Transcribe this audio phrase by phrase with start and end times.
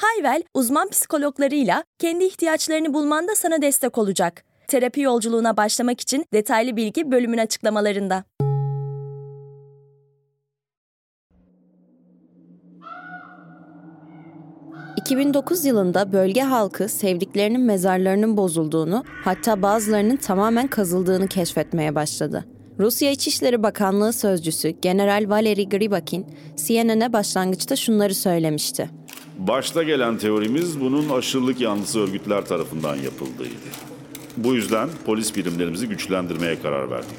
[0.00, 4.44] Hayvel, uzman psikologlarıyla kendi ihtiyaçlarını bulmanda sana destek olacak.
[4.68, 8.24] Terapi yolculuğuna başlamak için detaylı bilgi bölümün açıklamalarında.
[15.00, 19.04] ...2009 yılında bölge halkı sevdiklerinin mezarlarının bozulduğunu...
[19.24, 22.44] ...hatta bazılarının tamamen kazıldığını keşfetmeye başladı.
[22.78, 26.26] Rusya İçişleri Bakanlığı Sözcüsü General Valery Gribakin...
[26.56, 28.99] ...CNN'e başlangıçta şunları söylemişti.
[29.46, 33.70] Başta gelen teorimiz bunun aşırılık yanlısı örgütler tarafından yapıldığıydı.
[34.36, 37.16] Bu yüzden polis birimlerimizi güçlendirmeye karar verdik.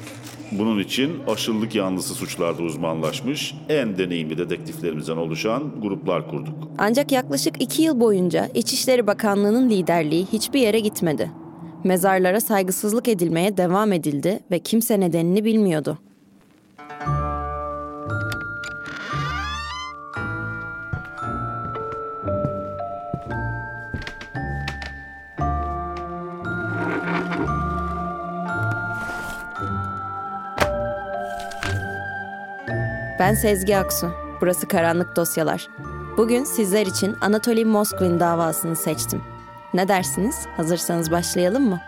[0.52, 6.54] Bunun için aşırılık yanlısı suçlarda uzmanlaşmış en deneyimli dedektiflerimizden oluşan gruplar kurduk.
[6.78, 11.30] Ancak yaklaşık iki yıl boyunca İçişleri Bakanlığı'nın liderliği hiçbir yere gitmedi.
[11.84, 15.98] Mezarlara saygısızlık edilmeye devam edildi ve kimse nedenini bilmiyordu.
[33.22, 34.10] Ben Sezgi Aksu.
[34.40, 35.68] Burası Karanlık Dosyalar.
[36.16, 39.22] Bugün sizler için Anatoly Moskvin davasını seçtim.
[39.74, 40.46] Ne dersiniz?
[40.56, 41.80] Hazırsanız başlayalım mı?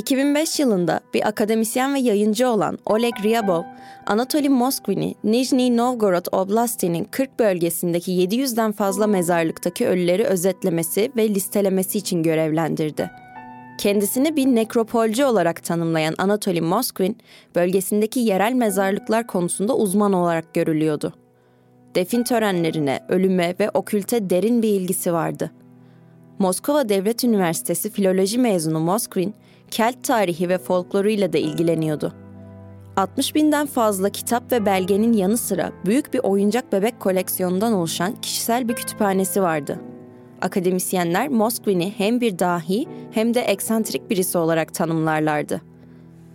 [0.00, 3.62] 2005 yılında bir akademisyen ve yayıncı olan Oleg Ryabov,
[4.06, 12.22] Anatoly Moskvin'i Nizhny Novgorod Oblasti'nin 40 bölgesindeki 700'den fazla mezarlıktaki ölüleri özetlemesi ve listelemesi için
[12.22, 13.10] görevlendirdi.
[13.78, 17.18] Kendisini bir nekropolcu olarak tanımlayan Anatoly Moskvin,
[17.54, 21.12] bölgesindeki yerel mezarlıklar konusunda uzman olarak görülüyordu.
[21.94, 25.50] Defin törenlerine, ölüme ve okülte derin bir ilgisi vardı.
[26.38, 29.34] Moskova Devlet Üniversitesi filoloji mezunu Moskvin,
[29.70, 32.12] Kelt tarihi ve folkloruyla da ilgileniyordu.
[32.96, 38.68] 60 binden fazla kitap ve belgenin yanı sıra büyük bir oyuncak bebek koleksiyonundan oluşan kişisel
[38.68, 39.80] bir kütüphanesi vardı.
[40.42, 45.60] Akademisyenler Moskvin'i hem bir dahi hem de eksantrik birisi olarak tanımlarlardı.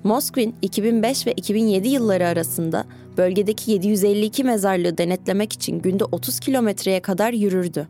[0.04, 2.86] Moskvin 2005 ve 2007 yılları arasında
[3.18, 7.88] bölgedeki 752 mezarlığı denetlemek için günde 30 kilometreye kadar yürürdü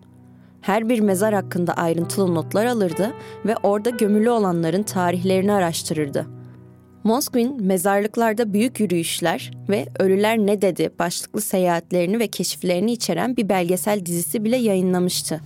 [0.66, 3.14] her bir mezar hakkında ayrıntılı notlar alırdı
[3.46, 6.26] ve orada gömülü olanların tarihlerini araştırırdı.
[7.04, 14.06] Moskvin mezarlıklarda büyük yürüyüşler ve Ölüler Ne Dedi başlıklı seyahatlerini ve keşiflerini içeren bir belgesel
[14.06, 15.42] dizisi bile yayınlamıştı.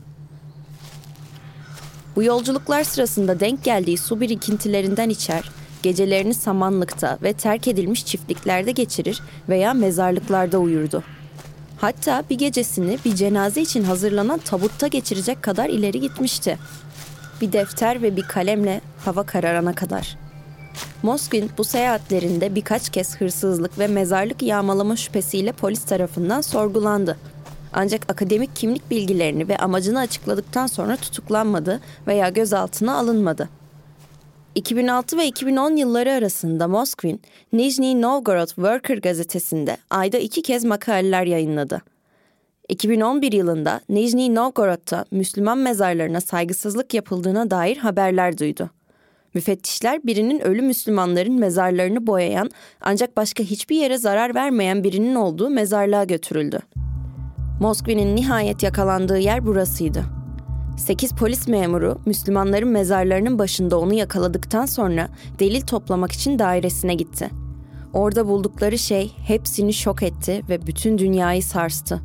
[2.16, 5.52] Bu yolculuklar sırasında denk geldiği su birikintilerinden içer,
[5.84, 11.04] gecelerini samanlıkta ve terk edilmiş çiftliklerde geçirir veya mezarlıklarda uyurdu.
[11.82, 16.58] Hatta bir gecesini bir cenaze için hazırlanan tabutta geçirecek kadar ileri gitmişti.
[17.42, 20.18] Bir defter ve bir kalemle hava kararana kadar.
[21.04, 27.18] Moskvin bu seyahatlerinde birkaç kez hırsızlık ve mezarlık yağmalama şüphesiyle polis tarafından sorgulandı.
[27.74, 33.50] Ancak akademik kimlik bilgilerini ve amacını açıkladıktan sonra tutuklanmadı veya gözaltına alınmadı.
[34.56, 37.22] 2006 ve 2010 yılları arasında Moskvin,
[37.54, 41.82] Nizhny Novgorod Worker gazetesinde ayda iki kez makaleler yayınladı.
[42.70, 48.70] 2011 yılında Nizhny Novgorod'da Müslüman mezarlarına saygısızlık yapıldığına dair haberler duydu.
[49.34, 52.50] Müfettişler birinin ölü Müslümanların mezarlarını boyayan
[52.82, 56.60] ancak başka hiçbir yere zarar vermeyen birinin olduğu mezarlığa götürüldü.
[57.62, 60.19] Moskvin'in nihayet yakalandığı yer burasıydı.
[60.80, 65.10] 8 polis memuru Müslümanların mezarlarının başında onu yakaladıktan sonra
[65.40, 67.30] delil toplamak için dairesine gitti.
[67.94, 72.02] Orada buldukları şey hepsini şok etti ve bütün dünyayı sarstı.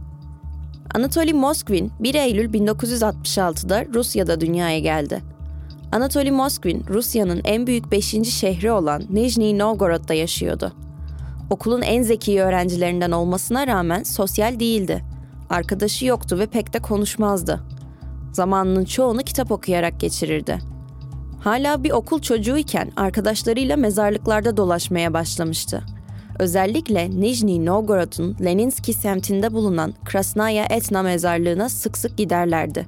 [0.94, 5.22] Anatoly Moskvin 1 Eylül 1966'da Rusya'da dünyaya geldi.
[5.92, 8.06] Anatoly Moskvin, Rusya'nın en büyük 5.
[8.24, 10.72] şehri olan Nizhny Novgorod'da yaşıyordu.
[11.50, 15.04] Okulun en zeki öğrencilerinden olmasına rağmen sosyal değildi.
[15.50, 17.73] Arkadaşı yoktu ve pek de konuşmazdı.
[18.34, 20.58] Zamanının çoğunu kitap okuyarak geçirirdi.
[21.40, 25.82] Hala bir okul çocuğuyken arkadaşlarıyla mezarlıklarda dolaşmaya başlamıştı.
[26.38, 32.86] Özellikle Nijni Novgorod'un Leninski semtinde bulunan Krasnaya Etna mezarlığına sık sık giderlerdi.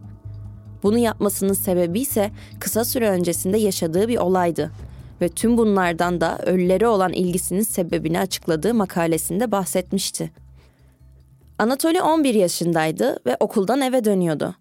[0.82, 4.70] Bunu yapmasının sebebi ise kısa süre öncesinde yaşadığı bir olaydı.
[5.20, 10.31] ve tüm bunlardan da ölülere olan ilgisinin sebebini açıkladığı makalesinde bahsetmişti.
[11.58, 14.54] Anatoly 11 yaşındaydı ve okuldan eve dönüyordu.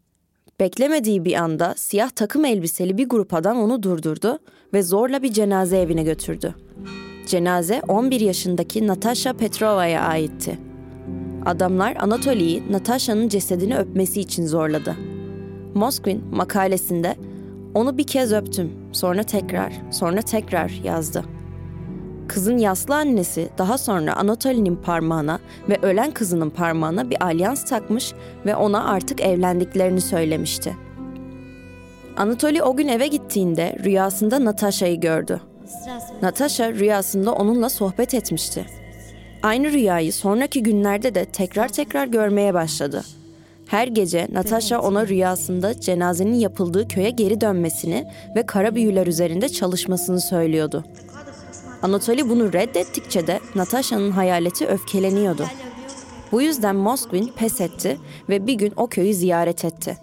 [0.60, 4.40] Beklemediği bir anda siyah takım elbiseli bir grup adam onu durdurdu
[4.74, 6.56] ve zorla bir cenaze evine götürdü.
[7.28, 10.60] Cenaze 11 yaşındaki Natasha Petrova'ya aitti.
[11.46, 14.96] Adamlar Anatoly'yi Natasha'nın cesedini öpmesi için zorladı.
[15.74, 17.16] Moskvin makalesinde
[17.74, 21.26] onu bir kez öptüm, sonra tekrar, sonra tekrar yazdı.
[22.28, 25.40] Kızın yaslı annesi daha sonra Anatoly'nin parmağına
[25.70, 28.14] ve ölen kızının parmağına bir alyans takmış
[28.46, 30.76] ve ona artık evlendiklerini söylemişti.
[32.18, 35.42] Anatoly o gün eve gittiğinde rüyasında Natasha'yı gördü.
[36.22, 38.66] Natasha rüyasında onunla sohbet etmişti.
[39.44, 43.04] Aynı rüyayı sonraki günlerde de tekrar tekrar görmeye başladı.
[43.68, 48.06] Her gece Natasha ona rüyasında cenazenin yapıldığı köye geri dönmesini
[48.36, 50.84] ve kara büyüler üzerinde çalışmasını söylüyordu.
[51.82, 55.46] Anatoly bunu reddettikçe de Natasha'nın hayaleti öfkeleniyordu.
[56.32, 57.98] Bu yüzden Moskvin pes etti
[58.30, 59.98] ve bir gün o köyü ziyaret etti.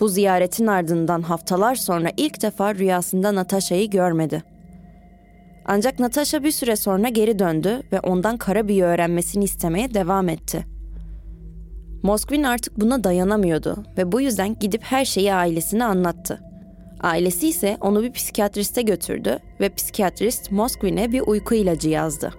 [0.00, 4.42] Bu ziyaretin ardından haftalar sonra ilk defa rüyasında Natasha'yı görmedi.
[5.64, 10.66] Ancak Natasha bir süre sonra geri döndü ve ondan kara büyü öğrenmesini istemeye devam etti.
[12.02, 16.40] Moskvin artık buna dayanamıyordu ve bu yüzden gidip her şeyi ailesine anlattı.
[17.00, 22.32] Ailesi ise onu bir psikiyatriste götürdü ve psikiyatrist Moskvin'e bir uyku ilacı yazdı.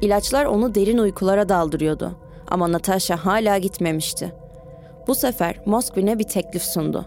[0.00, 2.18] İlaçlar onu derin uykulara daldırıyordu
[2.48, 4.32] ama Natasha hala gitmemişti.
[5.06, 7.06] Bu sefer Moskvin'e bir teklif sundu.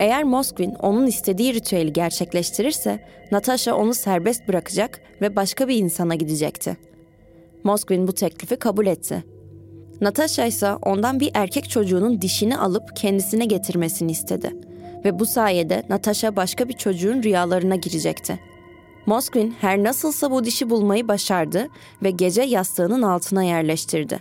[0.00, 6.76] Eğer Moskvin onun istediği ritüeli gerçekleştirirse Natasha onu serbest bırakacak ve başka bir insana gidecekti.
[7.64, 9.24] Moskvin bu teklifi kabul etti.
[10.00, 14.52] Natasha ise ondan bir erkek çocuğunun dişini alıp kendisine getirmesini istedi
[15.04, 18.40] ve bu sayede Natasha başka bir çocuğun rüyalarına girecekti.
[19.06, 21.66] Moskvin her nasılsa bu dişi bulmayı başardı
[22.02, 24.18] ve gece yastığının altına yerleştirdi.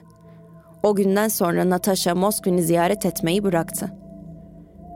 [0.84, 3.92] O günden sonra Natasha Moskvin'i ziyaret etmeyi bıraktı.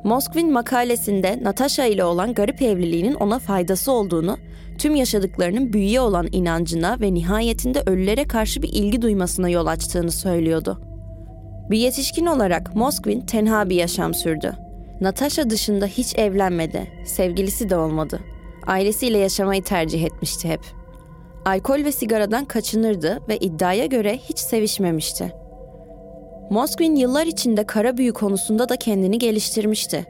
[0.03, 4.37] Moskvin makalesinde Natasha ile olan garip evliliğinin ona faydası olduğunu,
[4.77, 10.81] tüm yaşadıklarının büyüye olan inancına ve nihayetinde ölülere karşı bir ilgi duymasına yol açtığını söylüyordu.
[11.69, 14.55] Bir yetişkin olarak Moskvin tenha bir yaşam sürdü.
[15.01, 18.19] Natasha dışında hiç evlenmedi, sevgilisi de olmadı.
[18.67, 20.61] Ailesiyle yaşamayı tercih etmişti hep.
[21.45, 25.33] Alkol ve sigaradan kaçınırdı ve iddiaya göre hiç sevişmemişti.
[26.49, 30.05] Moskvin yıllar içinde kara büyü konusunda da kendini geliştirmişti.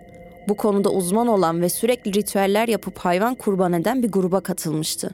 [0.49, 5.09] Bu konuda uzman olan ve sürekli ritüeller yapıp hayvan kurban eden bir gruba katılmıştı.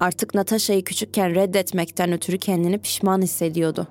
[0.00, 3.86] Artık Natasha'yı küçükken reddetmekten ötürü kendini pişman hissediyordu.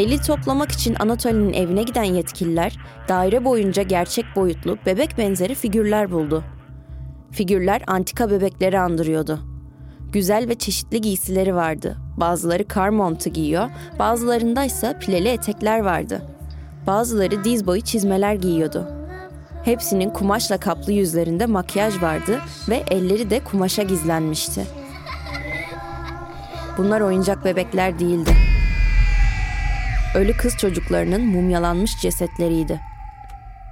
[0.00, 2.76] Delil toplamak için Anatoly'nin evine giden yetkililer
[3.08, 6.44] daire boyunca gerçek boyutlu bebek benzeri figürler buldu.
[7.30, 9.40] Figürler antika bebekleri andırıyordu.
[10.12, 11.96] Güzel ve çeşitli giysileri vardı.
[12.16, 16.22] Bazıları kar montu giyiyor, bazılarında ise pileli etekler vardı.
[16.86, 18.88] Bazıları diz boyu çizmeler giyiyordu.
[19.64, 24.66] Hepsinin kumaşla kaplı yüzlerinde makyaj vardı ve elleri de kumaşa gizlenmişti.
[26.78, 28.49] Bunlar oyuncak bebekler değildi
[30.14, 32.80] ölü kız çocuklarının mumyalanmış cesetleriydi.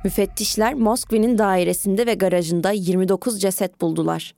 [0.04, 4.34] Müfettişler Moskva'nın dairesinde ve garajında 29 ceset buldular.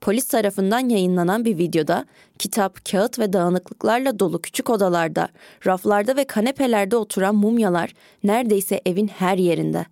[0.00, 2.04] Polis tarafından yayınlanan bir videoda
[2.38, 5.28] kitap, kağıt ve dağınıklıklarla dolu küçük odalarda,
[5.66, 7.92] raflarda ve kanepelerde oturan mumyalar
[8.24, 9.86] neredeyse evin her yerinde.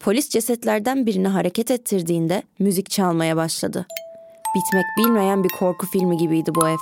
[0.00, 3.86] Polis cesetlerden birini hareket ettirdiğinde müzik çalmaya başladı.
[4.56, 6.78] Bitmek bilmeyen bir korku filmi gibiydi bu ev.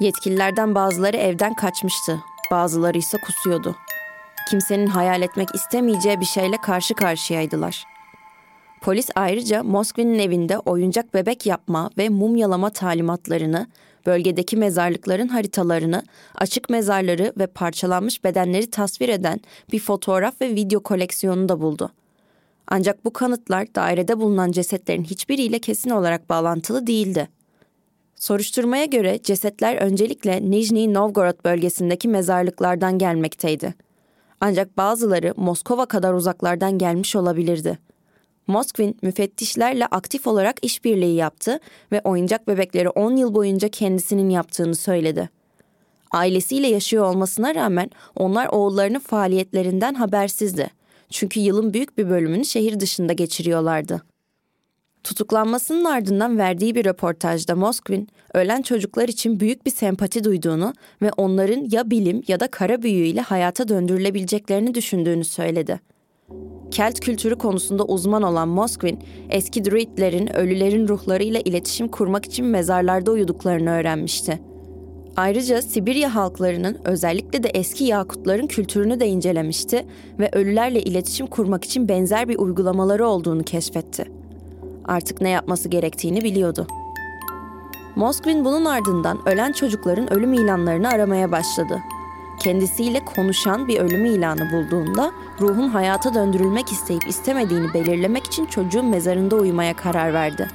[0.00, 2.20] Yetkililerden bazıları evden kaçmıştı
[2.50, 3.76] bazıları ise kusuyordu.
[4.50, 7.84] Kimsenin hayal etmek istemeyeceği bir şeyle karşı karşıyaydılar.
[8.80, 13.66] Polis ayrıca Moskva'nın evinde oyuncak bebek yapma ve mumyalama talimatlarını,
[14.06, 16.02] bölgedeki mezarlıkların haritalarını,
[16.34, 19.40] açık mezarları ve parçalanmış bedenleri tasvir eden
[19.72, 21.90] bir fotoğraf ve video koleksiyonu da buldu.
[22.68, 27.28] Ancak bu kanıtlar dairede bulunan cesetlerin hiçbiriyle kesin olarak bağlantılı değildi.
[28.24, 33.74] Soruşturmaya göre cesetler öncelikle Nijni Novgorod bölgesindeki mezarlıklardan gelmekteydi.
[34.40, 37.78] Ancak bazıları Moskova kadar uzaklardan gelmiş olabilirdi.
[38.46, 41.58] Moskvin müfettişlerle aktif olarak işbirliği yaptı
[41.92, 45.30] ve oyuncak bebekleri 10 yıl boyunca kendisinin yaptığını söyledi.
[46.10, 50.70] Ailesiyle yaşıyor olmasına rağmen onlar oğullarının faaliyetlerinden habersizdi.
[51.10, 54.13] Çünkü yılın büyük bir bölümünü şehir dışında geçiriyorlardı.
[55.04, 61.68] Tutuklanmasının ardından verdiği bir röportajda Moskvin, ölen çocuklar için büyük bir sempati duyduğunu ve onların
[61.70, 65.80] ya bilim ya da kara büyüyle hayata döndürülebileceklerini düşündüğünü söyledi.
[66.70, 68.98] Kelt kültürü konusunda uzman olan Moskvin,
[69.30, 74.40] eski druidlerin ölülerin ruhlarıyla iletişim kurmak için mezarlarda uyuduklarını öğrenmişti.
[75.16, 79.86] Ayrıca Sibirya halklarının özellikle de eski Yakutların kültürünü de incelemişti
[80.18, 84.23] ve ölülerle iletişim kurmak için benzer bir uygulamaları olduğunu keşfetti.
[84.84, 86.66] Artık ne yapması gerektiğini biliyordu.
[87.96, 91.82] Moskvin bunun ardından ölen çocukların ölüm ilanlarını aramaya başladı.
[92.40, 99.36] Kendisiyle konuşan bir ölüm ilanı bulduğunda ruhun hayata döndürülmek isteyip istemediğini belirlemek için çocuğun mezarında
[99.36, 100.48] uyumaya karar verdi.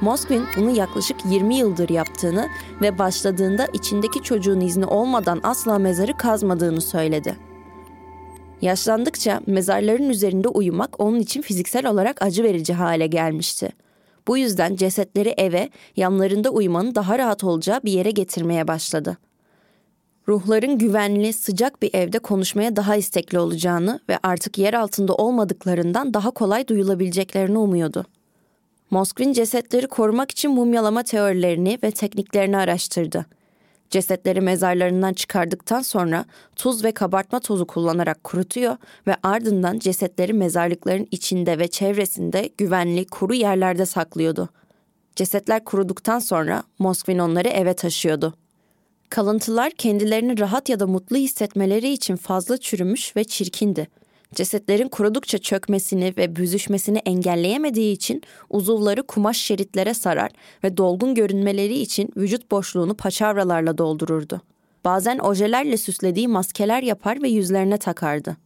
[0.00, 2.48] Moskvin bunu yaklaşık 20 yıldır yaptığını
[2.80, 7.36] ve başladığında içindeki çocuğun izni olmadan asla mezarı kazmadığını söyledi.
[8.64, 13.70] Yaşlandıkça mezarların üzerinde uyumak onun için fiziksel olarak acı verici hale gelmişti.
[14.28, 19.18] Bu yüzden cesetleri eve, yanlarında uyumanın daha rahat olacağı bir yere getirmeye başladı.
[20.28, 26.30] Ruhların güvenli, sıcak bir evde konuşmaya daha istekli olacağını ve artık yer altında olmadıklarından daha
[26.30, 28.04] kolay duyulabileceklerini umuyordu.
[28.90, 33.26] Moskvin cesetleri korumak için mumyalama teorilerini ve tekniklerini araştırdı.
[33.90, 36.24] Cesetleri mezarlarından çıkardıktan sonra
[36.56, 38.76] tuz ve kabartma tozu kullanarak kurutuyor
[39.06, 44.48] ve ardından cesetleri mezarlıkların içinde ve çevresinde güvenli, kuru yerlerde saklıyordu.
[45.16, 48.34] Cesetler kuruduktan sonra Moskvin onları eve taşıyordu.
[49.10, 53.88] Kalıntılar kendilerini rahat ya da mutlu hissetmeleri için fazla çürümüş ve çirkindi.
[54.34, 60.30] Cesetlerin kurudukça çökmesini ve büzüşmesini engelleyemediği için uzuvları kumaş şeritlere sarar
[60.64, 64.40] ve dolgun görünmeleri için vücut boşluğunu paçavralarla doldururdu.
[64.84, 68.36] Bazen ojelerle süslediği maskeler yapar ve yüzlerine takardı.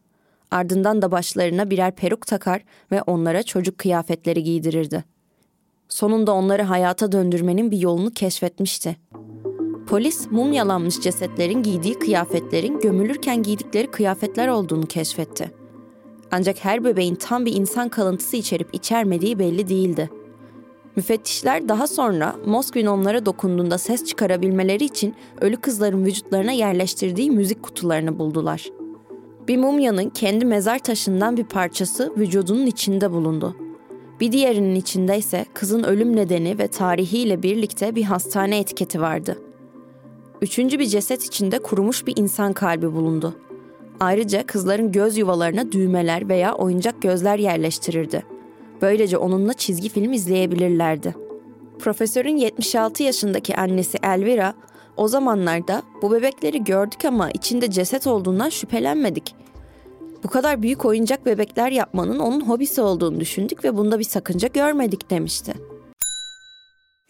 [0.50, 5.04] Ardından da başlarına birer peruk takar ve onlara çocuk kıyafetleri giydirirdi.
[5.88, 8.96] Sonunda onları hayata döndürmenin bir yolunu keşfetmişti.
[9.86, 15.57] Polis mumyalanmış cesetlerin giydiği kıyafetlerin gömülürken giydikleri kıyafetler olduğunu keşfetti.
[16.30, 20.10] Ancak her bebeğin tam bir insan kalıntısı içerip içermediği belli değildi.
[20.96, 28.18] Müfettişler daha sonra Moskvin onlara dokunduğunda ses çıkarabilmeleri için ölü kızların vücutlarına yerleştirdiği müzik kutularını
[28.18, 28.66] buldular.
[29.48, 33.56] Bir mumyanın kendi mezar taşından bir parçası vücudunun içinde bulundu.
[34.20, 39.38] Bir diğerinin içinde ise kızın ölüm nedeni ve tarihiyle birlikte bir hastane etiketi vardı.
[40.42, 43.34] Üçüncü bir ceset içinde kurumuş bir insan kalbi bulundu.
[44.00, 48.24] Ayrıca kızların göz yuvalarına düğmeler veya oyuncak gözler yerleştirirdi.
[48.82, 51.14] Böylece onunla çizgi film izleyebilirlerdi.
[51.78, 54.54] Profesörün 76 yaşındaki annesi Elvira,
[54.96, 59.34] o zamanlarda bu bebekleri gördük ama içinde ceset olduğundan şüphelenmedik.
[60.24, 65.10] Bu kadar büyük oyuncak bebekler yapmanın onun hobisi olduğunu düşündük ve bunda bir sakınca görmedik
[65.10, 65.54] demişti.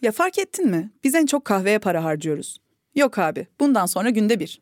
[0.01, 0.91] Ya fark ettin mi?
[1.03, 2.57] Biz en çok kahveye para harcıyoruz.
[2.95, 4.61] Yok abi, bundan sonra günde bir.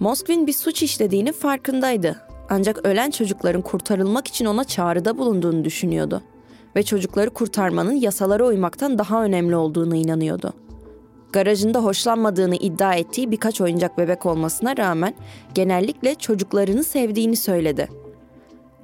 [0.00, 2.16] Moskvin bir suç işlediğini farkındaydı.
[2.48, 6.22] Ancak ölen çocukların kurtarılmak için ona çağrıda bulunduğunu düşünüyordu
[6.76, 10.52] ve çocukları kurtarmanın yasalara uymaktan daha önemli olduğuna inanıyordu.
[11.32, 15.14] Garajında hoşlanmadığını iddia ettiği birkaç oyuncak bebek olmasına rağmen
[15.54, 17.88] genellikle çocuklarını sevdiğini söyledi.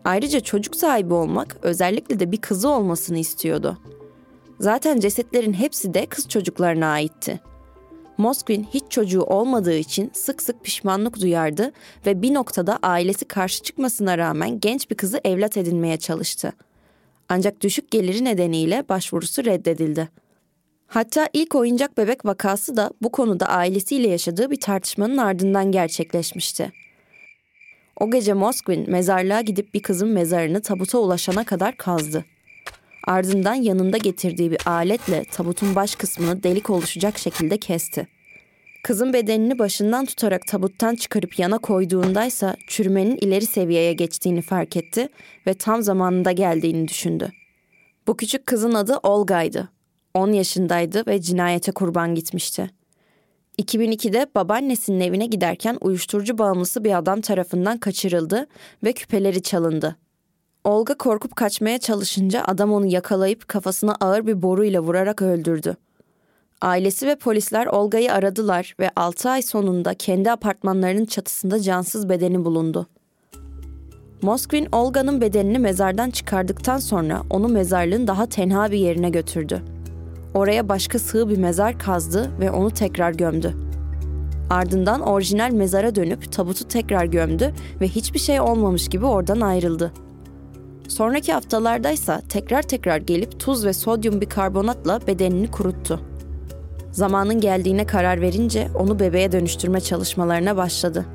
[0.05, 3.79] Ayrıca çocuk sahibi olmak, özellikle de bir kızı olmasını istiyordu.
[4.61, 7.41] Zaten cesetlerin hepsi de kız çocuklarına aitti.
[8.23, 11.73] Moskvin hiç çocuğu olmadığı için sık sık pişmanlık duyardı
[12.07, 16.53] ve bir noktada ailesi karşı çıkmasına rağmen genç bir kızı evlat edinmeye çalıştı.
[17.29, 20.09] Ancak düşük geliri nedeniyle başvurusu reddedildi.
[20.87, 26.73] Hatta ilk oyuncak bebek vakası da bu konuda ailesiyle yaşadığı bir tartışmanın ardından gerçekleşmişti.
[28.01, 32.25] O gece Moskvin mezarlığa gidip bir kızın mezarını tabuta ulaşana kadar kazdı.
[33.07, 38.12] Ardından yanında getirdiği bir aletle tabutun baş kısmını delik oluşacak şekilde kesti.
[38.83, 45.09] Kızın bedenini başından tutarak tabuttan çıkarıp yana koyduğundaysa çürümenin ileri seviyeye geçtiğini fark etti
[45.47, 47.31] ve tam zamanında geldiğini düşündü.
[48.07, 49.69] Bu küçük kızın adı Olga'ydı.
[50.15, 52.71] 10 yaşındaydı ve cinayete kurban gitmişti.
[53.63, 58.47] 2002'de babaannesinin evine giderken uyuşturucu bağımlısı bir adam tarafından kaçırıldı
[58.85, 59.97] ve küpeleri çalındı.
[60.65, 65.77] Olga korkup kaçmaya çalışınca adam onu yakalayıp kafasına ağır bir boruyla vurarak öldürdü.
[66.63, 72.87] Ailesi ve polisler Olga'yı aradılar ve 6 ay sonunda kendi apartmanlarının çatısında cansız bedeni bulundu.
[74.23, 79.63] Moskvin Olga'nın bedenini mezardan çıkardıktan sonra onu mezarlığın daha tenha bir yerine götürdü.
[80.35, 83.55] Oraya başka sığ bir mezar kazdı ve onu tekrar gömdü.
[84.51, 89.93] Ardından orijinal mezara dönüp tabutu tekrar gömdü ve hiçbir şey olmamış gibi oradan ayrıldı.
[90.89, 96.12] Sonraki haftalardaysa tekrar tekrar gelip tuz ve sodyum bikarbonatla bedenini kuruttu.
[96.93, 101.07] Zamanın geldiğine karar verince onu bebeğe dönüştürme çalışmalarına başladı.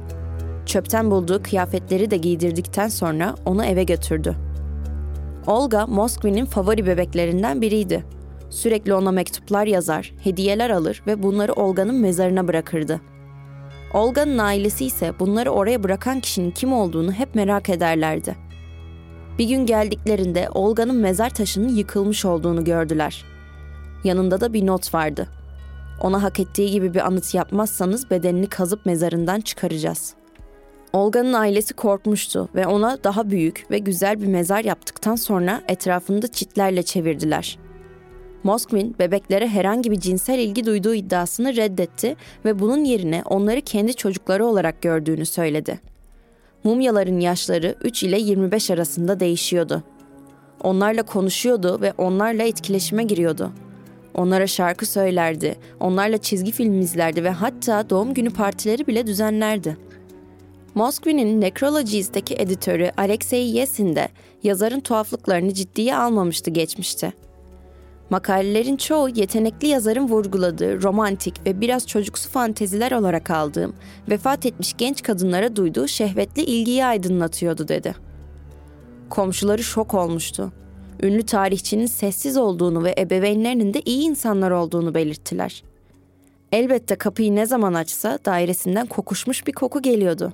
[0.65, 4.35] Çöpten bulduğu kıyafetleri de giydirdikten sonra onu eve götürdü.
[5.47, 8.05] Olga, Moskva'nın favori bebeklerinden biriydi.
[8.49, 13.01] Sürekli ona mektuplar yazar, hediyeler alır ve bunları Olga'nın mezarına bırakırdı.
[13.93, 18.35] Olga'nın ailesi ise bunları oraya bırakan kişinin kim olduğunu hep merak ederlerdi.
[19.39, 23.25] Bir gün geldiklerinde Olga'nın mezar taşının yıkılmış olduğunu gördüler.
[24.03, 25.27] Yanında da bir not vardı.
[26.01, 30.13] Ona hak ettiği gibi bir anıt yapmazsanız bedenini kazıp mezarından çıkaracağız.
[30.93, 36.27] Olga'nın ailesi korkmuştu ve ona daha büyük ve güzel bir mezar yaptıktan sonra etrafını da
[36.27, 37.57] çitlerle çevirdiler.
[38.43, 44.45] Moskvin bebeklere herhangi bir cinsel ilgi duyduğu iddiasını reddetti ve bunun yerine onları kendi çocukları
[44.45, 45.79] olarak gördüğünü söyledi.
[46.63, 49.83] Mumyaların yaşları 3 ile 25 arasında değişiyordu.
[50.63, 53.51] Onlarla konuşuyordu ve onlarla etkileşime giriyordu.
[54.17, 59.77] Onlara şarkı söylerdi, onlarla çizgi film izlerdi ve hatta doğum günü partileri bile düzenlerdi.
[60.75, 64.09] Moskvin'in Necrologies'teki editörü Alexey Yesin de
[64.43, 67.11] yazarın tuhaflıklarını ciddiye almamıştı geçmişte.
[68.09, 73.73] Makalelerin çoğu yetenekli yazarın vurguladığı romantik ve biraz çocuksu fanteziler olarak aldığım,
[74.09, 77.95] vefat etmiş genç kadınlara duyduğu şehvetli ilgiyi aydınlatıyordu dedi.
[79.09, 80.51] Komşuları şok olmuştu.
[81.03, 85.63] Ünlü tarihçinin sessiz olduğunu ve ebeveynlerinin de iyi insanlar olduğunu belirttiler.
[86.51, 90.33] Elbette kapıyı ne zaman açsa dairesinden kokuşmuş bir koku geliyordu.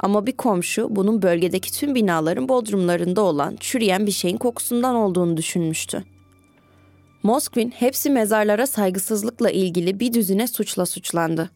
[0.00, 6.04] Ama bir komşu bunun bölgedeki tüm binaların bodrumlarında olan çürüyen bir şeyin kokusundan olduğunu düşünmüştü.
[7.22, 11.50] Moskvin hepsi mezarlara saygısızlıkla ilgili bir düzine suçla suçlandı.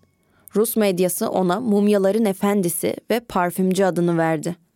[0.57, 4.68] Rus medyası ona mumyaların efendisi ve parfümcü adını verdi.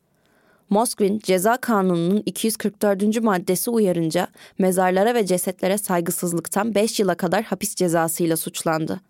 [0.73, 3.23] Moskvin ceza kanununun 244.
[3.23, 9.01] maddesi uyarınca mezarlara ve cesetlere saygısızlıktan 5 yıla kadar hapis cezasıyla suçlandı.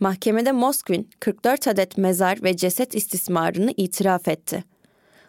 [0.00, 4.64] Mahkemede Moskvin 44 adet mezar ve ceset istismarını itiraf etti.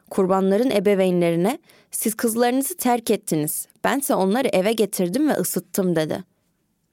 [0.09, 1.59] Kurbanların ebeveynlerine
[1.91, 3.67] siz kızlarınızı terk ettiniz.
[3.83, 6.23] Bense onları eve getirdim ve ısıttım dedi.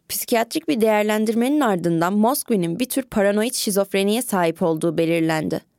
[0.09, 5.75] Psikiyatrik bir değerlendirmenin ardından Moskvin'in bir tür paranoid şizofreniye sahip olduğu belirlendi.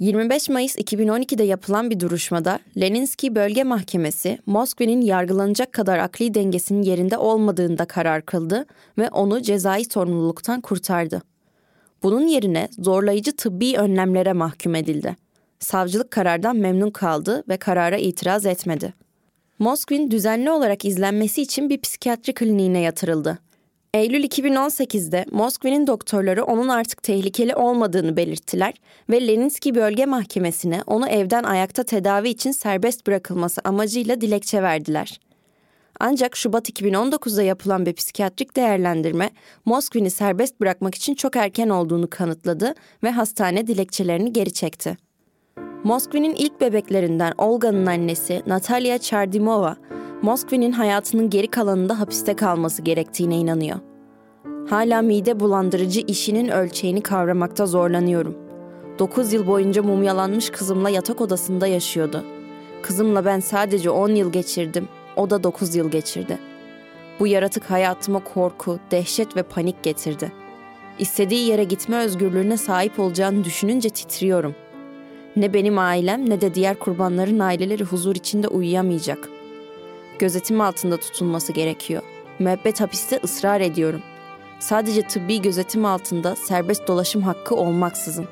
[0.00, 7.18] 25 Mayıs 2012'de yapılan bir duruşmada Leninski Bölge Mahkemesi Moskvin'in yargılanacak kadar akli dengesinin yerinde
[7.18, 8.66] olmadığında karar kıldı
[8.98, 11.22] ve onu cezai sorumluluktan kurtardı.
[12.02, 15.16] Bunun yerine zorlayıcı tıbbi önlemlere mahkum edildi.
[15.58, 18.94] Savcılık karardan memnun kaldı ve karara itiraz etmedi.
[19.58, 23.38] Moskvin düzenli olarak izlenmesi için bir psikiyatri kliniğine yatırıldı.
[23.94, 28.74] Eylül 2018'de Moskva'nın doktorları onun artık tehlikeli olmadığını belirttiler
[29.10, 35.20] ve Leninski Bölge Mahkemesi'ne onu evden ayakta tedavi için serbest bırakılması amacıyla dilekçe verdiler.
[36.00, 39.30] Ancak Şubat 2019'da yapılan bir psikiyatrik değerlendirme
[39.64, 44.96] Moskvin'i serbest bırakmak için çok erken olduğunu kanıtladı ve hastane dilekçelerini geri çekti.
[45.84, 49.76] Moskvin'in ilk bebeklerinden Olga'nın annesi Natalia Chardimova,
[50.22, 53.78] Moskvin'in hayatının geri kalanında hapiste kalması gerektiğine inanıyor.
[54.70, 58.36] Hala mide bulandırıcı işinin ölçeğini kavramakta zorlanıyorum.
[58.98, 62.24] 9 yıl boyunca mumyalanmış kızımla yatak odasında yaşıyordu.
[62.82, 64.88] Kızımla ben sadece 10 yıl geçirdim.
[65.16, 66.38] O da 9 yıl geçirdi.
[67.20, 70.32] Bu yaratık hayatıma korku, dehşet ve panik getirdi.
[70.98, 74.54] İstediği yere gitme özgürlüğüne sahip olacağını düşününce titriyorum.
[75.36, 79.28] Ne benim ailem ne de diğer kurbanların aileleri huzur içinde uyuyamayacak.
[80.20, 82.02] Gözetim altında tutulması gerekiyor.
[82.38, 84.02] Müebbet hapiste ısrar ediyorum.
[84.58, 88.26] Sadece tıbbi gözetim altında serbest dolaşım hakkı olmaksızın.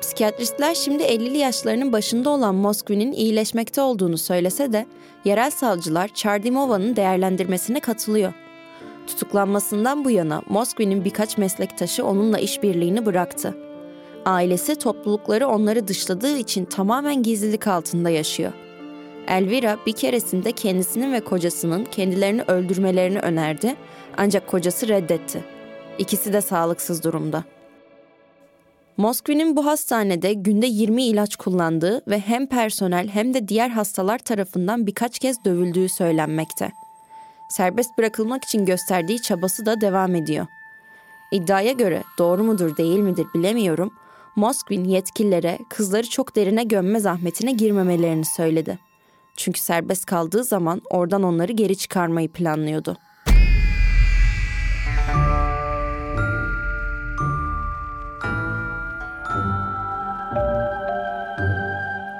[0.00, 4.86] Psikiyatristler şimdi 50'li yaşlarının başında olan Moskvin'in iyileşmekte olduğunu söylese de
[5.24, 8.32] yerel savcılar Chardimova'nın değerlendirmesine katılıyor.
[9.06, 13.54] Tutuklanmasından bu yana Moskvin'in birkaç meslektaşı onunla işbirliğini bıraktı.
[14.24, 18.52] Ailesi toplulukları onları dışladığı için tamamen gizlilik altında yaşıyor.
[19.28, 23.76] Elvira bir keresinde kendisinin ve kocasının kendilerini öldürmelerini önerdi
[24.16, 25.44] ancak kocası reddetti.
[25.98, 27.44] İkisi de sağlıksız durumda.
[28.96, 34.86] Moskvi'nin bu hastanede günde 20 ilaç kullandığı ve hem personel hem de diğer hastalar tarafından
[34.86, 36.72] birkaç kez dövüldüğü söylenmekte.
[37.50, 40.46] Serbest bırakılmak için gösterdiği çabası da devam ediyor.
[41.32, 43.92] İddiaya göre doğru mudur değil midir bilemiyorum.
[44.36, 48.78] Moskvin yetkililere kızları çok derine gömme zahmetine girmemelerini söyledi.
[49.36, 52.96] Çünkü serbest kaldığı zaman oradan onları geri çıkarmayı planlıyordu.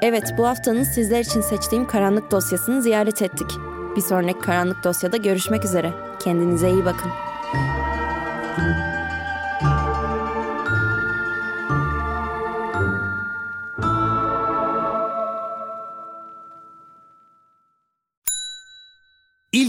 [0.02, 3.50] Evet, bu haftanın sizler için seçtiğim karanlık dosyasını ziyaret ettik.
[3.96, 5.92] Bir sonraki karanlık dosyada görüşmek üzere.
[6.20, 7.10] Kendinize iyi bakın.